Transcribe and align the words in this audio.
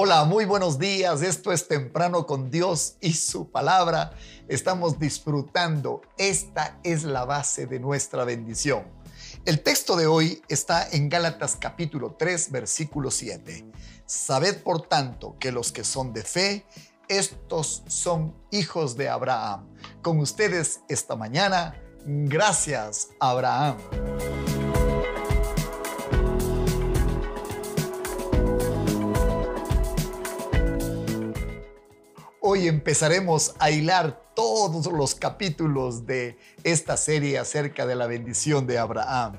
Hola, 0.00 0.22
muy 0.22 0.44
buenos 0.44 0.78
días. 0.78 1.22
Esto 1.22 1.50
es 1.50 1.66
Temprano 1.66 2.24
con 2.24 2.52
Dios 2.52 2.94
y 3.00 3.14
su 3.14 3.50
palabra. 3.50 4.12
Estamos 4.46 5.00
disfrutando. 5.00 6.02
Esta 6.16 6.78
es 6.84 7.02
la 7.02 7.24
base 7.24 7.66
de 7.66 7.80
nuestra 7.80 8.22
bendición. 8.22 8.84
El 9.44 9.60
texto 9.60 9.96
de 9.96 10.06
hoy 10.06 10.40
está 10.46 10.88
en 10.88 11.08
Gálatas 11.08 11.56
capítulo 11.56 12.14
3, 12.16 12.52
versículo 12.52 13.10
7. 13.10 13.72
Sabed 14.06 14.62
por 14.62 14.82
tanto 14.82 15.36
que 15.40 15.50
los 15.50 15.72
que 15.72 15.82
son 15.82 16.12
de 16.12 16.22
fe, 16.22 16.64
estos 17.08 17.82
son 17.88 18.36
hijos 18.52 18.96
de 18.96 19.08
Abraham. 19.08 19.66
Con 20.00 20.20
ustedes 20.20 20.78
esta 20.88 21.16
mañana, 21.16 21.74
gracias 22.06 23.08
Abraham. 23.18 23.78
Hoy 32.50 32.66
empezaremos 32.66 33.54
a 33.58 33.70
hilar 33.70 34.22
todos 34.34 34.90
los 34.90 35.14
capítulos 35.14 36.06
de 36.06 36.38
esta 36.64 36.96
serie 36.96 37.36
acerca 37.36 37.84
de 37.84 37.94
la 37.94 38.06
bendición 38.06 38.66
de 38.66 38.78
Abraham. 38.78 39.34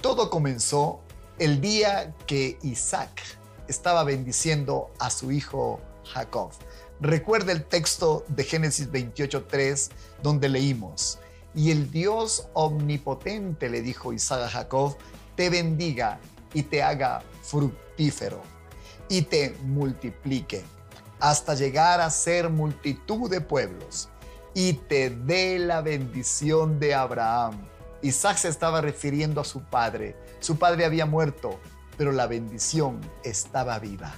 Todo 0.00 0.30
comenzó 0.30 1.02
el 1.38 1.60
día 1.60 2.14
que 2.26 2.56
Isaac 2.62 3.20
estaba 3.68 4.02
bendiciendo 4.04 4.90
a 4.98 5.10
su 5.10 5.30
hijo 5.30 5.82
Jacob. 6.06 6.52
Recuerda 7.00 7.52
el 7.52 7.66
texto 7.66 8.24
de 8.28 8.44
Génesis 8.44 8.90
28.3 8.90 9.90
donde 10.22 10.48
leímos, 10.48 11.18
y 11.54 11.70
el 11.70 11.90
Dios 11.90 12.48
omnipotente 12.54 13.68
le 13.68 13.82
dijo 13.82 14.14
Isaac 14.14 14.44
a 14.44 14.48
Jacob, 14.48 14.96
te 15.36 15.50
bendiga 15.50 16.18
y 16.54 16.62
te 16.62 16.82
haga 16.82 17.22
fructífero 17.42 18.40
y 19.10 19.20
te 19.20 19.54
multiplique 19.64 20.64
hasta 21.22 21.54
llegar 21.54 22.00
a 22.00 22.10
ser 22.10 22.50
multitud 22.50 23.30
de 23.30 23.40
pueblos 23.40 24.08
y 24.54 24.72
te 24.72 25.08
dé 25.08 25.56
la 25.60 25.80
bendición 25.80 26.80
de 26.80 26.94
Abraham. 26.96 27.64
Isaac 28.02 28.38
se 28.38 28.48
estaba 28.48 28.80
refiriendo 28.80 29.40
a 29.40 29.44
su 29.44 29.62
padre. 29.62 30.16
Su 30.40 30.56
padre 30.56 30.84
había 30.84 31.06
muerto, 31.06 31.60
pero 31.96 32.10
la 32.10 32.26
bendición 32.26 33.00
estaba 33.22 33.78
viva. 33.78 34.12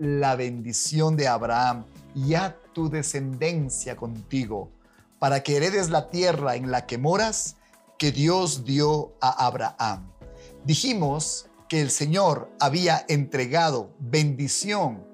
La 0.00 0.34
bendición 0.34 1.16
de 1.16 1.28
Abraham 1.28 1.84
y 2.16 2.34
a 2.34 2.58
tu 2.72 2.90
descendencia 2.90 3.96
contigo, 3.96 4.72
para 5.20 5.44
que 5.44 5.56
heredes 5.56 5.88
la 5.88 6.10
tierra 6.10 6.56
en 6.56 6.72
la 6.72 6.84
que 6.84 6.98
moras, 6.98 7.58
que 7.96 8.10
Dios 8.10 8.64
dio 8.64 9.14
a 9.20 9.46
Abraham. 9.46 10.10
Dijimos 10.64 11.46
que 11.68 11.80
el 11.80 11.92
Señor 11.92 12.50
había 12.58 13.04
entregado 13.08 13.94
bendición 14.00 15.11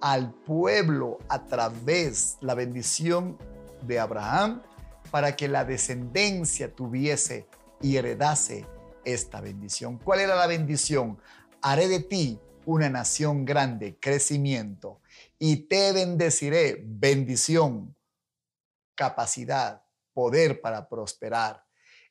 al 0.00 0.32
pueblo 0.32 1.18
a 1.28 1.44
través 1.44 2.38
la 2.40 2.54
bendición 2.54 3.38
de 3.82 3.98
Abraham 3.98 4.62
para 5.10 5.36
que 5.36 5.48
la 5.48 5.64
descendencia 5.64 6.74
tuviese 6.74 7.46
y 7.80 7.96
heredase 7.96 8.66
esta 9.04 9.40
bendición. 9.40 9.98
¿Cuál 9.98 10.20
era 10.20 10.36
la 10.36 10.46
bendición? 10.46 11.18
Haré 11.62 11.88
de 11.88 12.00
ti 12.00 12.40
una 12.66 12.88
nación 12.88 13.44
grande, 13.44 13.98
crecimiento, 13.98 15.00
y 15.38 15.68
te 15.68 15.92
bendeciré, 15.92 16.82
bendición, 16.86 17.96
capacidad, 18.94 19.82
poder 20.12 20.60
para 20.60 20.88
prosperar. 20.88 21.64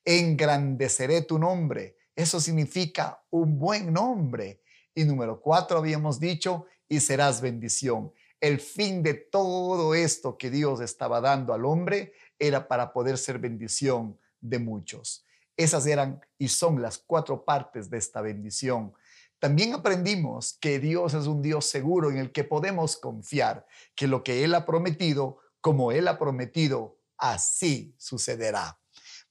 Engrandeceré 0.04 1.22
tu 1.22 1.38
nombre. 1.38 1.98
Eso 2.16 2.40
significa 2.40 3.24
un 3.30 3.60
buen 3.60 3.94
nombre. 3.94 4.62
Y 4.96 5.04
número 5.06 5.40
cuatro, 5.40 5.78
habíamos 5.78 6.20
dicho, 6.20 6.66
y 6.90 7.00
serás 7.00 7.40
bendición. 7.40 8.12
El 8.42 8.60
fin 8.60 9.04
de 9.04 9.14
todo 9.14 9.94
esto 9.94 10.38
que 10.38 10.50
Dios 10.50 10.82
estaba 10.82 11.22
dando 11.22 11.54
al 11.54 11.66
hombre 11.66 12.14
era 12.40 12.68
para 12.68 12.92
poder 12.92 13.18
ser 13.18 13.38
bendición 13.38 14.18
de 14.42 14.60
muchos. 14.60 15.26
Esas 15.56 15.86
eran 15.86 16.22
y 16.38 16.48
son 16.48 16.82
las 16.82 16.98
cuatro 16.98 17.46
partes 17.46 17.90
de 17.90 17.98
esta 17.98 18.22
bendición. 18.22 18.94
También 19.40 19.74
aprendimos 19.74 20.58
que 20.60 20.80
Dios 20.80 21.14
es 21.14 21.28
un 21.28 21.42
Dios 21.42 21.66
seguro 21.66 22.10
en 22.12 22.18
el 22.18 22.32
que 22.32 22.44
podemos 22.44 22.98
confiar, 22.98 23.66
que 23.96 24.08
lo 24.08 24.24
que 24.24 24.44
Él 24.44 24.56
ha 24.56 24.66
prometido, 24.66 25.40
como 25.62 25.92
Él 25.92 26.08
ha 26.08 26.18
prometido, 26.18 26.98
así 27.18 27.94
sucederá. 27.98 28.80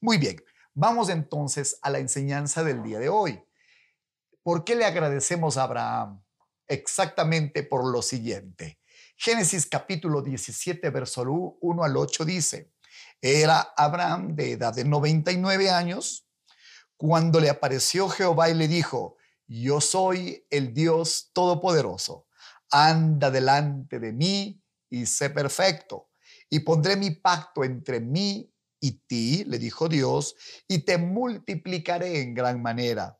Muy 0.00 0.19
bien, 0.19 0.36
vamos 0.75 1.08
entonces 1.08 1.78
a 1.82 1.90
la 1.90 1.98
enseñanza 1.98 2.62
del 2.62 2.82
día 2.82 2.98
de 2.98 3.08
hoy. 3.08 3.42
¿Por 4.42 4.64
qué 4.64 4.76
le 4.76 4.84
agradecemos 4.84 5.56
a 5.56 5.64
Abraham? 5.64 6.22
Exactamente 6.68 7.62
por 7.62 7.90
lo 7.90 8.02
siguiente. 8.02 8.78
Génesis 9.16 9.66
capítulo 9.66 10.22
17, 10.22 10.90
verso 10.90 11.22
1 11.60 11.84
al 11.84 11.96
8 11.96 12.24
dice, 12.24 12.72
era 13.20 13.72
Abraham 13.76 14.36
de 14.36 14.52
edad 14.52 14.74
de 14.74 14.84
99 14.84 15.70
años 15.70 16.28
cuando 16.96 17.40
le 17.40 17.50
apareció 17.50 18.08
Jehová 18.08 18.50
y 18.50 18.54
le 18.54 18.68
dijo, 18.68 19.16
yo 19.46 19.80
soy 19.80 20.46
el 20.50 20.74
Dios 20.74 21.30
Todopoderoso, 21.32 22.26
anda 22.70 23.30
delante 23.30 23.98
de 23.98 24.12
mí 24.12 24.62
y 24.90 25.06
sé 25.06 25.30
perfecto, 25.30 26.10
y 26.50 26.60
pondré 26.60 26.96
mi 26.96 27.10
pacto 27.10 27.64
entre 27.64 28.00
mí 28.00 28.52
y 28.80 28.92
ti, 29.06 29.44
le 29.44 29.58
dijo 29.58 29.88
Dios, 29.88 30.36
y 30.68 30.80
te 30.80 30.98
multiplicaré 30.98 32.20
en 32.20 32.34
gran 32.34 32.62
manera. 32.62 33.18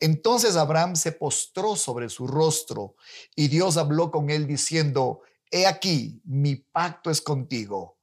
Entonces 0.00 0.56
Abraham 0.56 0.96
se 0.96 1.12
postró 1.12 1.76
sobre 1.76 2.08
su 2.08 2.26
rostro 2.26 2.96
y 3.34 3.48
Dios 3.48 3.76
habló 3.76 4.10
con 4.10 4.30
él 4.30 4.46
diciendo, 4.46 5.22
He 5.50 5.66
aquí, 5.66 6.20
mi 6.24 6.56
pacto 6.56 7.10
es 7.10 7.20
contigo 7.20 7.96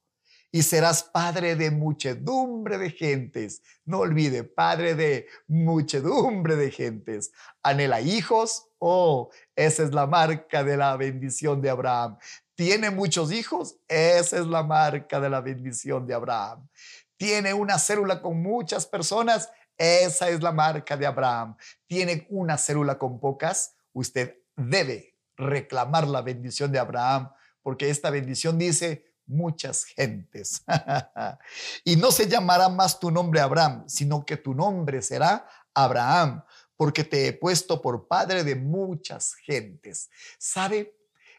y 0.54 0.62
serás 0.62 1.02
padre 1.02 1.56
de 1.56 1.72
muchedumbre 1.72 2.78
de 2.78 2.90
gentes. 2.90 3.60
No 3.84 3.98
olvide, 3.98 4.44
padre 4.44 4.94
de 4.94 5.26
muchedumbre 5.48 6.54
de 6.54 6.70
gentes. 6.70 7.32
Anhela 7.60 8.00
hijos. 8.00 8.68
Oh, 8.78 9.30
esa 9.56 9.82
es 9.82 9.92
la 9.92 10.06
marca 10.06 10.62
de 10.62 10.76
la 10.76 10.96
bendición 10.96 11.60
de 11.60 11.70
Abraham. 11.70 12.18
¿Tiene 12.54 12.90
muchos 12.90 13.32
hijos? 13.32 13.78
Esa 13.88 14.38
es 14.38 14.46
la 14.46 14.62
marca 14.62 15.18
de 15.18 15.28
la 15.28 15.40
bendición 15.40 16.06
de 16.06 16.14
Abraham. 16.14 16.68
¿Tiene 17.16 17.52
una 17.52 17.76
célula 17.80 18.22
con 18.22 18.40
muchas 18.40 18.86
personas? 18.86 19.50
Esa 19.76 20.28
es 20.28 20.42
la 20.42 20.52
marca 20.52 20.96
de 20.96 21.06
Abraham. 21.06 21.56
Tiene 21.86 22.26
una 22.30 22.56
célula 22.56 22.98
con 22.98 23.18
pocas, 23.18 23.74
usted 23.92 24.38
debe 24.56 25.16
reclamar 25.36 26.06
la 26.06 26.22
bendición 26.22 26.70
de 26.70 26.78
Abraham, 26.78 27.30
porque 27.62 27.90
esta 27.90 28.10
bendición 28.10 28.58
dice 28.58 29.14
muchas 29.26 29.84
gentes. 29.84 30.62
y 31.84 31.96
no 31.96 32.12
se 32.12 32.28
llamará 32.28 32.68
más 32.68 33.00
tu 33.00 33.10
nombre 33.10 33.40
Abraham, 33.40 33.84
sino 33.88 34.24
que 34.24 34.36
tu 34.36 34.54
nombre 34.54 35.02
será 35.02 35.48
Abraham, 35.72 36.44
porque 36.76 37.04
te 37.04 37.26
he 37.26 37.32
puesto 37.32 37.80
por 37.80 38.06
padre 38.06 38.44
de 38.44 38.54
muchas 38.54 39.34
gentes. 39.34 40.10
¿Sabe? 40.38 40.96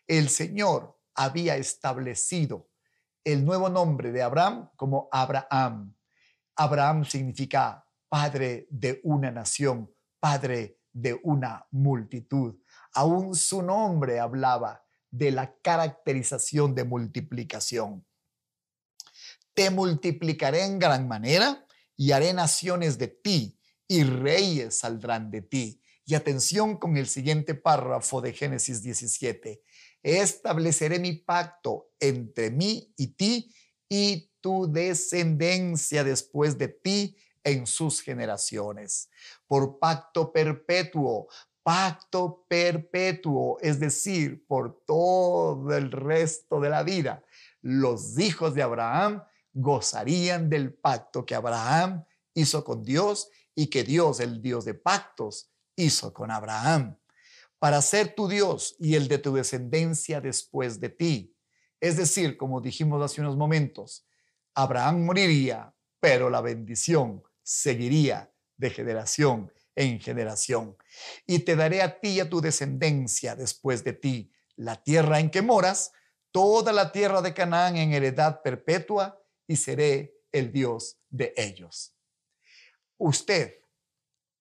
El 0.08 0.30
Señor 0.30 1.00
había 1.14 1.56
establecido 1.56 2.68
el 3.24 3.44
nuevo 3.44 3.70
nombre 3.70 4.12
de 4.12 4.22
Abraham 4.22 4.70
como 4.76 5.10
Abraham. 5.12 5.96
Abraham 6.56 7.06
significa 7.06 7.85
padre 8.16 8.66
de 8.70 9.02
una 9.04 9.30
nación, 9.30 9.94
padre 10.22 10.80
de 10.94 11.20
una 11.24 11.68
multitud. 11.72 12.56
Aún 12.94 13.36
su 13.36 13.62
nombre 13.62 14.22
hablaba 14.22 14.86
de 15.12 15.32
la 15.32 15.54
caracterización 15.62 16.74
de 16.74 16.86
multiplicación. 16.86 18.06
Te 19.54 19.70
multiplicaré 19.70 20.64
en 20.64 20.80
gran 20.80 21.10
manera 21.10 21.68
y 21.98 22.14
haré 22.14 22.32
naciones 22.32 22.98
de 22.98 23.10
ti 23.10 23.60
y 23.86 24.04
reyes 24.04 24.80
saldrán 24.80 25.30
de 25.30 25.42
ti. 25.42 25.82
Y 26.06 26.16
atención 26.16 26.78
con 26.78 26.96
el 26.96 27.08
siguiente 27.08 27.54
párrafo 27.54 28.22
de 28.22 28.32
Génesis 28.32 28.82
17. 28.82 29.62
Estableceré 30.02 31.00
mi 31.00 31.18
pacto 31.18 31.90
entre 32.00 32.50
mí 32.50 32.94
y 32.96 33.08
ti 33.08 33.54
y 33.90 34.32
tu 34.40 34.72
descendencia 34.72 36.06
después 36.06 36.58
de 36.58 36.70
ti 36.70 37.18
en 37.46 37.68
sus 37.68 38.02
generaciones, 38.02 39.10
por 39.48 39.78
pacto 39.78 40.34
perpetuo, 40.34 41.28
pacto 41.64 42.44
perpetuo, 42.50 43.58
es 43.62 43.80
decir, 43.80 44.46
por 44.48 44.84
todo 44.86 45.74
el 45.76 45.92
resto 45.92 46.60
de 46.60 46.70
la 46.70 46.84
vida. 46.84 47.24
Los 47.62 48.20
hijos 48.20 48.56
de 48.56 48.64
Abraham 48.64 49.24
gozarían 49.54 50.50
del 50.50 50.74
pacto 50.74 51.26
que 51.26 51.36
Abraham 51.36 52.04
hizo 52.34 52.64
con 52.64 52.84
Dios 52.84 53.30
y 53.54 53.68
que 53.68 53.84
Dios, 53.84 54.20
el 54.20 54.42
Dios 54.42 54.66
de 54.66 54.74
pactos, 54.74 55.52
hizo 55.76 56.14
con 56.14 56.32
Abraham, 56.32 56.98
para 57.60 57.82
ser 57.82 58.16
tu 58.16 58.28
Dios 58.28 58.76
y 58.80 58.96
el 58.96 59.08
de 59.08 59.20
tu 59.20 59.34
descendencia 59.36 60.20
después 60.20 60.80
de 60.80 60.90
ti. 60.90 61.36
Es 61.80 61.96
decir, 61.98 62.38
como 62.38 62.60
dijimos 62.60 63.04
hace 63.04 63.22
unos 63.22 63.38
momentos, 63.38 64.08
Abraham 64.56 65.06
moriría, 65.06 65.74
pero 66.00 66.30
la 66.30 66.42
bendición 66.42 67.24
seguiría 67.46 68.34
de 68.58 68.72
generación 68.72 69.54
en 69.76 70.00
generación. 70.00 70.78
Y 71.28 71.40
te 71.40 71.56
daré 71.56 71.82
a 71.82 72.00
ti 72.00 72.10
y 72.10 72.20
a 72.20 72.30
tu 72.30 72.42
descendencia 72.42 73.36
después 73.36 73.84
de 73.84 73.94
ti 73.94 74.32
la 74.56 74.82
tierra 74.82 75.20
en 75.20 75.30
que 75.30 75.42
moras, 75.42 75.92
toda 76.32 76.74
la 76.74 76.92
tierra 76.92 77.22
de 77.22 77.34
Canaán 77.34 77.78
en 77.78 77.94
heredad 77.94 78.42
perpetua, 78.42 79.22
y 79.48 79.58
seré 79.58 80.18
el 80.32 80.52
Dios 80.52 80.98
de 81.10 81.34
ellos. 81.38 81.96
¿Usted 82.98 83.60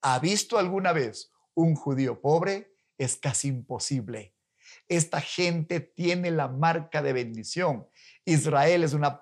ha 0.02 0.18
visto 0.18 0.58
alguna 0.58 0.92
vez 0.92 1.30
un 1.54 1.74
judío 1.74 2.20
pobre? 2.20 2.74
Es 2.96 3.16
casi 3.16 3.48
imposible. 3.48 4.33
Esta 4.88 5.20
gente 5.20 5.80
tiene 5.80 6.30
la 6.30 6.48
marca 6.48 7.02
de 7.02 7.12
bendición. 7.12 7.86
Israel 8.26 8.84
es 8.84 8.94
una, 8.94 9.20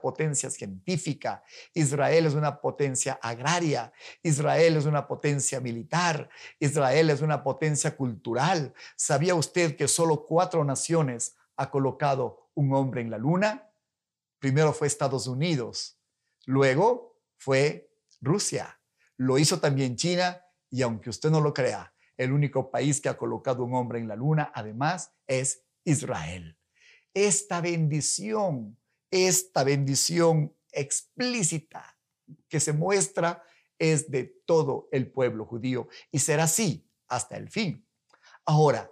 potencia 0.00 0.50
científica, 0.50 1.44
Israel 1.72 2.26
es 2.26 2.34
una 2.34 2.60
potencia 2.60 3.18
agraria, 3.22 3.92
Israel 4.22 4.76
es 4.76 4.86
una 4.86 5.06
potencia 5.06 5.60
militar, 5.60 6.28
Israel 6.58 7.10
es 7.10 7.20
una 7.20 7.44
potencia 7.44 7.96
cultural. 7.96 8.74
¿Sabía 8.96 9.36
usted 9.36 9.76
que 9.76 9.86
solo 9.86 10.26
cuatro 10.26 10.64
naciones 10.64 11.36
ha 11.56 11.70
colocado 11.70 12.50
un 12.54 12.74
hombre 12.74 13.02
en 13.02 13.10
la 13.10 13.18
luna? 13.18 13.70
Primero 14.40 14.72
fue 14.72 14.88
Estados 14.88 15.28
Unidos, 15.28 15.98
luego 16.44 17.20
fue 17.36 17.88
Rusia, 18.20 18.80
lo 19.16 19.38
hizo 19.38 19.60
también 19.60 19.96
China 19.96 20.44
y 20.70 20.82
aunque 20.82 21.08
usted 21.08 21.30
no 21.30 21.40
lo 21.40 21.54
crea, 21.54 21.93
el 22.16 22.32
único 22.32 22.70
país 22.70 23.00
que 23.00 23.08
ha 23.08 23.16
colocado 23.16 23.64
un 23.64 23.74
hombre 23.74 23.98
en 23.98 24.08
la 24.08 24.16
luna, 24.16 24.52
además, 24.54 25.12
es 25.26 25.64
Israel. 25.84 26.58
Esta 27.12 27.60
bendición, 27.60 28.78
esta 29.10 29.64
bendición 29.64 30.54
explícita 30.72 31.96
que 32.48 32.60
se 32.60 32.72
muestra 32.72 33.42
es 33.78 34.10
de 34.10 34.24
todo 34.46 34.88
el 34.92 35.10
pueblo 35.10 35.44
judío 35.44 35.88
y 36.10 36.18
será 36.20 36.44
así 36.44 36.88
hasta 37.08 37.36
el 37.36 37.50
fin. 37.50 37.86
Ahora, 38.44 38.90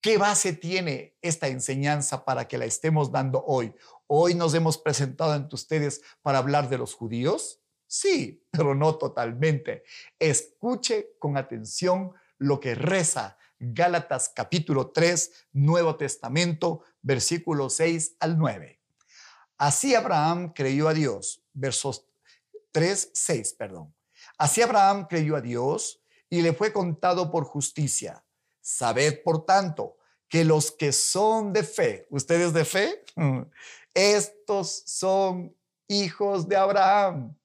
¿qué 0.00 0.18
base 0.18 0.52
tiene 0.52 1.16
esta 1.22 1.48
enseñanza 1.48 2.24
para 2.24 2.48
que 2.48 2.58
la 2.58 2.64
estemos 2.64 3.12
dando 3.12 3.44
hoy? 3.46 3.74
Hoy 4.06 4.34
nos 4.34 4.54
hemos 4.54 4.78
presentado 4.78 5.32
ante 5.32 5.54
ustedes 5.54 6.02
para 6.22 6.38
hablar 6.38 6.68
de 6.68 6.78
los 6.78 6.94
judíos, 6.94 7.59
Sí, 7.92 8.40
pero 8.52 8.72
no 8.76 8.98
totalmente. 8.98 9.82
Escuche 10.16 11.16
con 11.18 11.36
atención 11.36 12.12
lo 12.38 12.60
que 12.60 12.76
reza 12.76 13.36
Gálatas 13.58 14.30
capítulo 14.32 14.92
3, 14.92 15.48
Nuevo 15.54 15.96
Testamento, 15.96 16.84
versículos 17.02 17.74
6 17.74 18.14
al 18.20 18.38
9. 18.38 18.80
Así 19.58 19.96
Abraham 19.96 20.52
creyó 20.54 20.86
a 20.86 20.94
Dios, 20.94 21.42
versos 21.52 22.06
3, 22.70 23.10
6, 23.12 23.54
perdón. 23.54 23.92
Así 24.38 24.62
Abraham 24.62 25.08
creyó 25.08 25.34
a 25.34 25.40
Dios 25.40 26.00
y 26.28 26.42
le 26.42 26.52
fue 26.52 26.72
contado 26.72 27.32
por 27.32 27.42
justicia. 27.42 28.24
Sabed, 28.60 29.20
por 29.24 29.44
tanto, 29.44 29.96
que 30.28 30.44
los 30.44 30.70
que 30.70 30.92
son 30.92 31.52
de 31.52 31.64
fe, 31.64 32.06
¿ustedes 32.08 32.52
de 32.52 32.64
fe? 32.64 33.04
Estos 33.94 34.84
son 34.86 35.56
hijos 35.88 36.48
de 36.48 36.54
Abraham. 36.54 37.36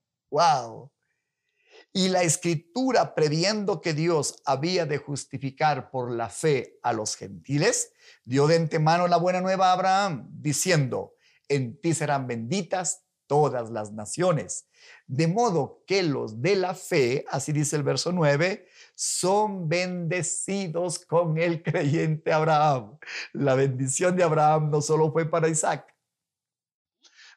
Y 1.94 2.10
la 2.10 2.24
escritura, 2.24 3.16
previendo 3.16 3.80
que 3.80 3.94
Dios 3.94 4.42
había 4.46 4.86
de 4.86 4.98
justificar 4.98 5.90
por 5.92 6.12
la 6.12 6.30
fe 6.30 6.78
a 6.84 6.92
los 6.92 7.16
gentiles, 7.16 7.94
dio 8.26 8.48
de 8.48 8.58
antemano 8.58 9.08
la 9.08 9.18
buena 9.18 9.40
nueva 9.40 9.70
a 9.70 9.74
Abraham, 9.74 10.28
diciendo, 10.30 11.14
en 11.48 11.80
ti 11.80 11.94
serán 11.94 12.28
benditas 12.28 13.06
todas 13.28 13.70
las 13.70 13.92
naciones. 13.92 14.68
De 15.08 15.28
modo 15.28 15.84
que 15.88 16.04
los 16.04 16.42
de 16.42 16.56
la 16.56 16.76
fe, 16.76 17.26
así 17.30 17.52
dice 17.52 17.76
el 17.76 17.84
verso 17.84 18.12
9, 18.12 18.68
son 18.96 19.68
bendecidos 19.68 21.00
con 21.00 21.38
el 21.38 21.64
creyente 21.64 22.32
Abraham. 22.32 22.98
La 23.34 23.56
bendición 23.56 24.16
de 24.16 24.24
Abraham 24.24 24.70
no 24.70 24.82
solo 24.82 25.12
fue 25.12 25.26
para 25.26 25.48
Isaac, 25.48 25.96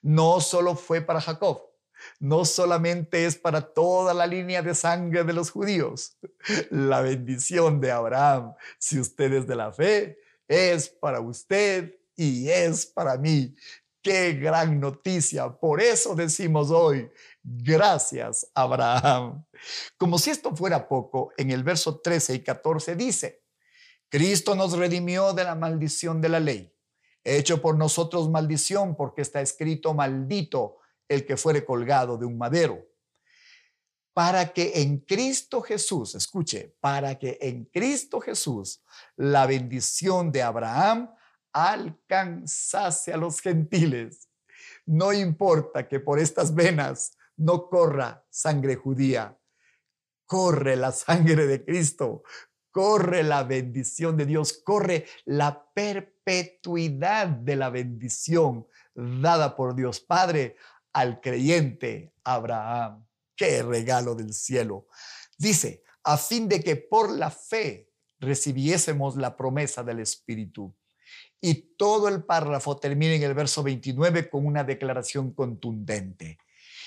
no 0.03 0.41
solo 0.41 0.75
fue 0.75 1.01
para 1.01 1.21
Jacob, 1.21 1.68
no 2.21 2.45
solamente 2.45 3.27
es 3.27 3.37
para 3.37 3.61
toda 3.61 4.15
la 4.15 4.27
línea 4.27 4.63
de 4.63 4.75
sangre 4.75 5.25
de 5.25 5.33
los 5.33 5.51
judíos. 5.51 6.17
La 6.71 7.01
bendición 7.01 7.81
de 7.81 7.91
Abraham, 7.91 8.55
si 8.79 8.99
usted 8.99 9.33
es 9.33 9.47
de 9.47 9.57
la 9.57 9.73
fe, 9.73 10.19
es 10.47 10.89
para 10.89 11.21
usted 11.21 11.95
y 12.17 12.49
es 12.49 12.87
para 12.87 13.17
mí. 13.17 13.55
Qué 14.03 14.35
gran 14.35 14.81
noticia. 14.81 15.51
Por 15.51 15.81
eso 15.81 16.15
decimos 16.15 16.71
hoy, 16.71 17.11
gracias 17.43 18.51
Abraham. 18.55 19.45
Como 19.97 20.19
si 20.19 20.31
esto 20.31 20.55
fuera 20.55 20.89
poco, 20.89 21.33
en 21.37 21.51
el 21.51 21.63
verso 21.63 22.01
13 22.01 22.35
y 22.35 22.41
14 22.41 22.97
dice, 22.97 23.43
Cristo 24.09 24.55
nos 24.55 24.77
redimió 24.77 25.33
de 25.35 25.45
la 25.45 25.55
maldición 25.55 26.21
de 26.21 26.29
la 26.31 26.41
ley, 26.41 26.73
hecho 27.25 27.61
por 27.61 27.77
nosotros 27.77 28.31
maldición 28.31 28.97
porque 28.97 29.21
está 29.21 29.41
escrito 29.41 29.93
maldito 29.93 30.78
el 31.09 31.25
que 31.25 31.37
fuere 31.37 31.65
colgado 31.65 32.17
de 32.17 32.27
un 32.27 32.37
madero. 32.39 32.87
Para 34.13 34.53
que 34.53 34.83
en 34.83 34.99
Cristo 34.99 35.63
Jesús, 35.63 36.15
escuche, 36.15 36.77
para 36.81 37.19
que 37.19 37.39
en 37.41 37.65
Cristo 37.67 38.21
Jesús 38.21 38.83
la 39.17 39.47
bendición 39.47 40.33
de 40.33 40.43
Abraham 40.43 41.11
alcanzase 41.53 43.13
a 43.13 43.17
los 43.17 43.41
gentiles. 43.41 44.29
No 44.87 45.13
importa 45.13 45.89
que 45.89 46.01
por 46.01 46.19
estas 46.19 46.55
venas 46.55 47.17
no 47.37 47.69
corra 47.69 48.25
sangre 48.31 48.77
judía, 48.77 49.39
corre 50.27 50.77
la 50.77 50.93
sangre 50.93 51.47
de 51.47 51.65
Cristo, 51.65 52.23
corre 52.71 53.23
la 53.23 53.45
bendición 53.45 54.17
de 54.17 54.27
Dios, 54.27 54.53
corre 54.53 55.07
la 55.25 55.69
perpetuidad 55.73 57.29
de 57.29 57.57
la 57.57 57.71
bendición 57.71 58.67
dada 58.95 59.57
por 59.57 59.75
Dios 59.75 60.01
Padre 60.01 60.57
al 60.99 61.21
creyente 61.21 62.13
Abraham. 62.25 63.07
Qué 63.37 63.63
regalo 63.63 64.17
del 64.17 64.35
cielo. 64.35 64.89
Dice, 65.37 65.85
a 66.03 66.19
fin 66.19 66.49
de 66.49 66.61
que 66.61 66.75
por 66.75 67.11
la 67.11 67.31
fe 67.31 67.89
recibiésemos 68.19 69.17
la 69.17 69.37
promesa 69.37 69.85
del 69.85 70.01
Espíritu. 70.01 70.75
Y 71.41 71.77
todo 71.77 72.09
el 72.09 72.25
párrafo 72.25 72.77
termina 72.79 73.15
en 73.15 73.23
el 73.23 73.35
verso 73.35 73.63
29 73.63 74.29
con 74.29 74.45
una 74.45 74.65
declaración 74.65 75.33
contundente. 75.33 76.39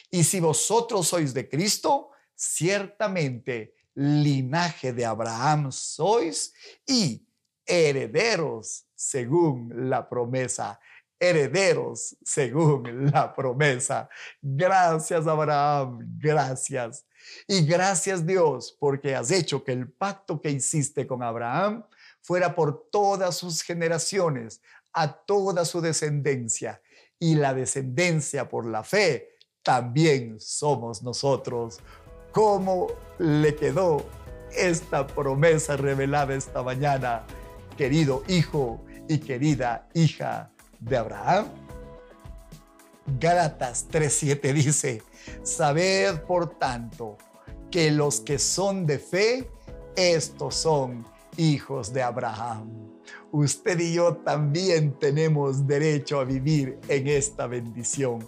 Y 0.09 0.25
si 0.25 0.41
vosotros 0.41 1.07
sois 1.07 1.33
de 1.33 1.47
Cristo, 1.47 2.09
ciertamente 2.35 3.75
linaje 3.93 4.91
de 4.91 5.06
Abraham 5.06 5.71
sois 5.71 6.53
y 6.85 7.25
herederos 7.65 8.87
según 8.94 9.89
la 9.89 10.09
promesa 10.09 10.81
herederos 11.21 12.18
según 12.23 13.11
la 13.11 13.33
promesa. 13.33 14.09
Gracias 14.42 15.28
Abraham, 15.28 15.99
gracias. 16.18 17.06
Y 17.47 17.66
gracias 17.66 18.25
Dios 18.25 18.75
porque 18.80 19.16
has 19.16 19.30
hecho 19.30 19.63
que 19.63 19.71
el 19.71 19.90
pacto 19.90 20.42
que 20.42 20.49
hiciste 20.49 21.06
con 21.06 21.21
Abraham 21.21 21.85
fuera 22.21 22.56
por 22.56 22.90
todas 22.90 23.37
sus 23.37 23.61
generaciones, 23.61 24.61
a 24.92 25.13
toda 25.13 25.63
su 25.63 25.80
descendencia. 25.80 26.81
Y 27.19 27.35
la 27.35 27.54
descendencia 27.54 28.49
por 28.49 28.66
la 28.66 28.83
fe 28.83 29.37
también 29.61 30.40
somos 30.40 31.04
nosotros. 31.04 31.80
¿Cómo 32.31 32.87
le 33.19 33.54
quedó 33.56 34.04
esta 34.57 35.06
promesa 35.06 35.78
revelada 35.78 36.33
esta 36.33 36.63
mañana, 36.63 37.25
querido 37.78 38.23
hijo 38.28 38.83
y 39.07 39.19
querida 39.19 39.87
hija? 39.94 40.50
De 40.81 40.97
Abraham. 40.97 41.45
Gálatas 43.19 43.88
3:7 43.90 44.54
dice, 44.54 45.02
sabed 45.44 46.21
por 46.21 46.57
tanto 46.57 47.18
que 47.69 47.92
los 47.92 48.19
que 48.19 48.38
son 48.38 48.85
de 48.85 49.00
fe, 49.00 49.50
estos 49.95 50.56
son 50.56 51.06
hijos 51.38 51.94
de 51.94 52.04
Abraham. 52.04 52.69
Usted 53.31 53.80
y 53.80 53.94
yo 53.94 54.18
también 54.18 55.00
tenemos 55.00 55.66
derecho 55.66 56.19
a 56.19 56.26
vivir 56.26 56.80
en 56.90 57.07
esta 57.07 57.47
bendición. 57.47 58.28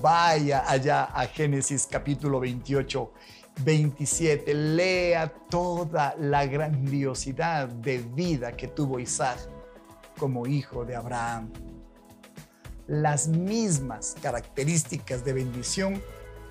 Vaya 0.00 0.64
allá 0.68 1.04
a 1.04 1.26
Génesis 1.26 1.88
capítulo 1.90 2.38
28, 2.38 3.12
27. 3.64 4.54
Lea 4.54 5.28
toda 5.50 6.14
la 6.18 6.46
grandiosidad 6.46 7.68
de 7.68 7.98
vida 7.98 8.52
que 8.52 8.68
tuvo 8.68 9.00
Isaac 9.00 9.38
como 10.16 10.46
hijo 10.46 10.84
de 10.84 10.94
Abraham 10.94 11.50
las 12.86 13.28
mismas 13.28 14.16
características 14.22 15.24
de 15.24 15.32
bendición, 15.32 16.02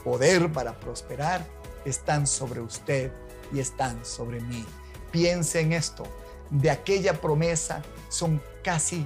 poder 0.03 0.51
para 0.51 0.79
prosperar, 0.79 1.45
están 1.85 2.27
sobre 2.27 2.61
usted 2.61 3.11
y 3.53 3.59
están 3.59 4.03
sobre 4.05 4.41
mí. 4.41 4.65
Piense 5.11 5.59
en 5.59 5.73
esto. 5.73 6.03
De 6.49 6.69
aquella 6.69 7.19
promesa 7.19 7.81
son 8.09 8.41
casi 8.63 9.05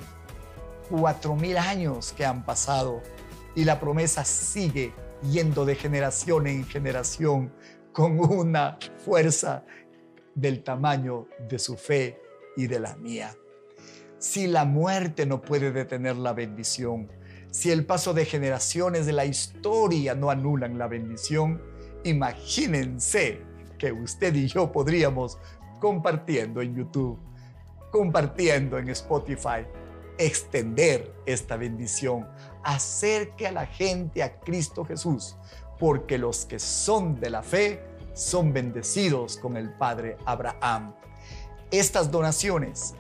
cuatro 0.89 1.36
mil 1.36 1.57
años 1.57 2.13
que 2.13 2.25
han 2.25 2.46
pasado 2.46 3.01
y 3.55 3.65
la 3.65 3.79
promesa 3.79 4.24
sigue 4.24 4.93
yendo 5.24 5.65
de 5.65 5.75
generación 5.75 6.48
en 6.48 6.65
generación 6.65 7.51
con 7.91 8.19
una 8.19 8.77
fuerza 9.03 9.65
del 10.36 10.63
tamaño 10.63 11.27
de 11.50 11.57
su 11.57 11.75
fe 11.75 12.22
y 12.55 12.67
de 12.67 12.79
la 12.79 12.96
mía. 12.96 13.36
Si 14.19 14.47
la 14.47 14.65
muerte 14.65 15.25
no 15.25 15.41
puede 15.41 15.71
detener 15.71 16.15
la 16.15 16.33
bendición, 16.33 17.07
si 17.51 17.71
el 17.71 17.86
paso 17.86 18.13
de 18.13 18.25
generaciones 18.25 19.05
de 19.05 19.13
la 19.13 19.25
historia 19.25 20.15
no 20.15 20.31
anulan 20.31 20.77
la 20.77 20.88
bendición, 20.88 21.62
imagínense 22.03 23.41
que 23.77 23.91
usted 23.91 24.33
y 24.33 24.47
yo 24.47 24.71
podríamos 24.71 25.38
compartiendo 25.79 26.62
en 26.62 26.75
YouTube, 26.75 27.19
compartiendo 27.91 28.79
en 28.79 28.89
Spotify, 28.89 29.65
extender 30.17 31.13
esta 31.27 31.55
bendición, 31.55 32.27
acerque 32.63 33.47
a 33.47 33.51
la 33.51 33.67
gente 33.67 34.24
a 34.24 34.39
Cristo 34.39 34.83
Jesús, 34.83 35.36
porque 35.79 36.17
los 36.17 36.45
que 36.45 36.57
son 36.57 37.19
de 37.19 37.29
la 37.29 37.43
fe 37.43 37.83
son 38.13 38.51
bendecidos 38.51 39.38
con 39.38 39.57
el 39.57 39.71
Padre 39.74 40.17
Abraham. 40.25 40.95
Estas 41.69 42.09
donaciones, 42.09 42.95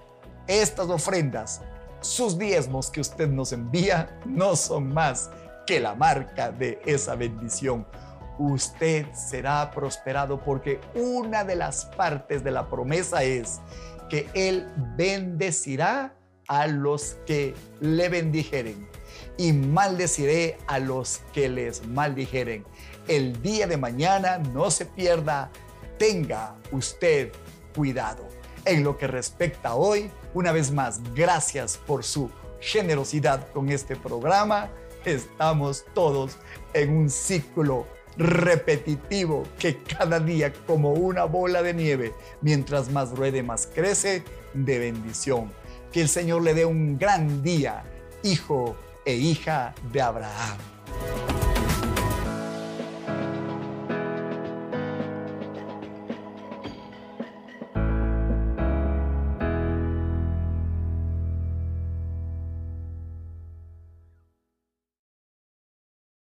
estas 0.47 0.89
ofrendas, 0.89 1.61
sus 2.01 2.37
diezmos 2.37 2.89
que 2.89 3.01
usted 3.01 3.27
nos 3.27 3.51
envía 3.51 4.19
no 4.25 4.55
son 4.55 4.93
más 4.93 5.29
que 5.65 5.79
la 5.79 5.95
marca 5.95 6.51
de 6.51 6.79
esa 6.85 7.15
bendición. 7.15 7.85
Usted 8.39 9.05
será 9.13 9.71
prosperado 9.71 10.39
porque 10.39 10.79
una 10.93 11.43
de 11.43 11.55
las 11.55 11.85
partes 11.85 12.43
de 12.43 12.51
la 12.51 12.69
promesa 12.69 13.23
es 13.23 13.59
que 14.09 14.29
Él 14.33 14.67
bendecirá 14.95 16.13
a 16.47 16.67
los 16.67 17.17
que 17.25 17.53
le 17.81 18.09
bendijeren 18.09 18.87
y 19.37 19.53
maldeciré 19.53 20.57
a 20.67 20.79
los 20.79 21.21
que 21.33 21.49
les 21.49 21.85
maldijeren. 21.85 22.63
El 23.07 23.41
día 23.41 23.67
de 23.67 23.77
mañana 23.77 24.37
no 24.37 24.71
se 24.71 24.85
pierda, 24.85 25.51
tenga 25.97 26.55
usted 26.71 27.31
cuidado. 27.75 28.27
En 28.65 28.83
lo 28.83 28.97
que 28.97 29.07
respecta 29.07 29.75
hoy, 29.75 30.11
una 30.37 30.51
vez 30.51 30.71
más, 30.71 31.01
gracias 31.15 31.79
por 31.87 32.03
su 32.03 32.29
generosidad 32.59 33.51
con 33.53 33.69
este 33.69 33.95
programa. 33.95 34.69
Estamos 35.03 35.83
todos 35.95 36.37
en 36.73 36.95
un 36.95 37.09
ciclo 37.09 37.87
repetitivo 38.17 39.45
que 39.57 39.81
cada 39.81 40.19
día 40.19 40.53
como 40.67 40.93
una 40.93 41.23
bola 41.23 41.63
de 41.63 41.73
nieve, 41.73 42.13
mientras 42.41 42.91
más 42.91 43.17
ruede, 43.17 43.41
más 43.41 43.67
crece, 43.73 44.23
de 44.53 44.77
bendición. 44.77 45.51
Que 45.91 46.01
el 46.01 46.07
Señor 46.07 46.43
le 46.43 46.53
dé 46.53 46.65
un 46.65 46.99
gran 46.99 47.41
día, 47.41 47.83
hijo 48.21 48.75
e 49.05 49.15
hija 49.15 49.73
de 49.91 50.01
Abraham. 50.03 50.76